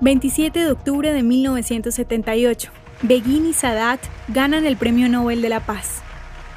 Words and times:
27 0.00 0.58
de 0.58 0.70
octubre 0.70 1.12
de 1.12 1.22
1978. 1.22 2.70
Begin 3.02 3.46
y 3.46 3.52
Sadat 3.52 4.00
ganan 4.28 4.66
el 4.66 4.76
Premio 4.76 5.08
Nobel 5.08 5.40
de 5.40 5.48
la 5.48 5.60
Paz. 5.60 6.02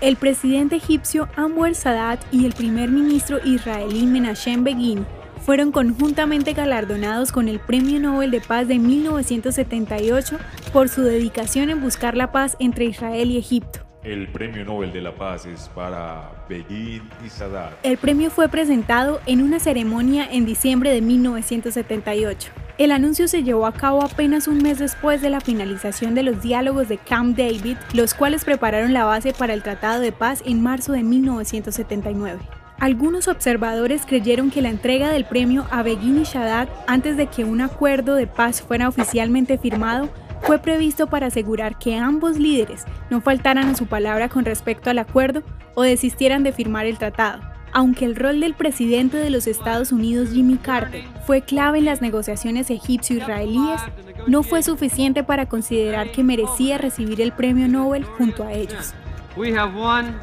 El 0.02 0.16
presidente 0.16 0.76
egipcio 0.76 1.28
Anwar 1.36 1.76
Sadat 1.76 2.20
y 2.32 2.46
el 2.46 2.54
primer 2.54 2.90
ministro 2.90 3.40
israelí 3.44 4.06
Menachem 4.06 4.64
Begin 4.64 5.06
fueron 5.42 5.72
conjuntamente 5.72 6.54
galardonados 6.54 7.32
con 7.32 7.48
el 7.48 7.60
Premio 7.60 8.00
Nobel 8.00 8.32
de 8.32 8.42
Paz 8.42 8.68
de 8.68 8.80
1978 8.80 10.38
por 10.74 10.90
su 10.90 11.04
dedicación 11.04 11.70
en 11.70 11.82
buscar 11.82 12.18
la 12.18 12.32
paz 12.32 12.58
entre 12.60 12.86
Israel 12.86 13.32
y 13.32 13.38
Egipto. 13.38 13.80
El 14.04 14.28
Premio 14.30 14.66
Nobel 14.66 14.92
de 14.94 15.02
la 15.02 15.16
Paz 15.16 15.46
es 15.46 15.70
para 15.76 16.32
Begin 16.50 17.04
y 17.26 17.30
Sadat. 17.30 17.74
El 17.84 17.98
premio 17.98 18.30
fue 18.30 18.50
presentado 18.50 19.20
en 19.26 19.42
una 19.42 19.60
ceremonia 19.60 20.28
en 20.32 20.46
diciembre 20.46 20.92
de 20.92 21.02
1978. 21.02 22.52
El 22.78 22.92
anuncio 22.92 23.28
se 23.28 23.42
llevó 23.42 23.66
a 23.66 23.74
cabo 23.74 24.04
apenas 24.04 24.48
un 24.48 24.60
mes 24.60 24.78
después 24.78 25.20
de 25.24 25.32
la 25.32 25.42
finalización 25.42 26.14
de 26.14 26.22
los 26.22 26.44
diálogos 26.44 26.88
de 26.88 27.00
Camp 27.00 27.36
David, 27.36 27.76
los 27.94 28.14
cuales 28.14 28.46
prepararon 28.46 28.94
la 28.94 29.04
base 29.04 29.34
para 29.34 29.56
el 29.56 29.64
Tratado 29.64 30.00
de 30.00 30.12
Paz 30.12 30.44
en 30.46 30.62
marzo 30.62 30.92
de 30.92 31.02
1979. 31.02 32.40
Algunos 32.80 33.28
observadores 33.28 34.06
creyeron 34.06 34.52
que 34.52 34.62
la 34.62 34.70
entrega 34.70 35.10
del 35.10 35.26
premio 35.26 35.66
a 35.72 35.82
Begin 35.82 36.22
y 36.22 36.24
Shaddad 36.24 36.70
antes 36.86 37.18
de 37.18 37.26
que 37.26 37.44
un 37.46 37.62
acuerdo 37.62 38.14
de 38.14 38.28
paz 38.28 38.62
fuera 38.62 38.88
oficialmente 38.88 39.58
firmado 39.58 40.10
fue 40.44 40.60
previsto 40.60 41.08
para 41.08 41.28
asegurar 41.28 41.80
que 41.80 41.96
ambos 41.96 42.38
líderes 42.38 42.86
no 43.10 43.22
faltaran 43.22 43.70
a 43.70 43.76
su 43.76 43.88
palabra 43.88 44.30
con 44.30 44.46
respecto 44.46 44.92
al 44.92 45.00
acuerdo 45.00 45.42
o 45.74 45.82
desistieran 45.82 46.44
de 46.44 46.52
firmar 46.52 46.86
el 46.86 47.00
tratado. 47.00 47.57
Aunque 47.78 48.06
el 48.06 48.16
rol 48.16 48.40
del 48.40 48.56
presidente 48.56 49.18
de 49.18 49.30
los 49.30 49.46
Estados 49.46 49.92
Unidos 49.92 50.32
Jimmy 50.32 50.58
Carter 50.58 51.04
fue 51.28 51.44
clave 51.44 51.78
en 51.78 51.86
las 51.86 52.02
negociaciones 52.02 52.72
egipcio-israelíes, 52.72 53.80
no 54.26 54.42
fue 54.42 54.64
suficiente 54.64 55.24
para 55.24 55.48
considerar 55.48 56.12
que 56.12 56.24
merecía 56.24 56.80
recibir 56.80 57.22
el 57.22 57.34
premio 57.34 57.68
Nobel 57.68 58.04
junto 58.04 58.44
a 58.44 58.52
ellos. 58.52 58.96
We 59.36 59.56
have 59.56 59.76
won, 59.76 60.16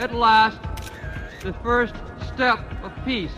at 0.00 0.12
last, 0.12 0.56
the 1.42 1.52
first 1.64 1.96
step 2.32 2.60
of 2.84 2.92
peace. 3.04 3.34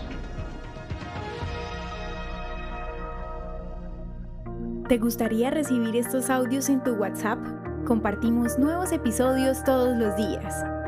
¿Te 4.86 4.98
gustaría 4.98 5.48
recibir 5.48 5.96
estos 5.96 6.28
audios 6.28 6.68
en 6.68 6.82
tu 6.82 6.90
WhatsApp? 6.90 7.38
Compartimos 7.86 8.58
nuevos 8.58 8.92
episodios 8.92 9.64
todos 9.64 9.96
los 9.96 10.14
días. 10.16 10.79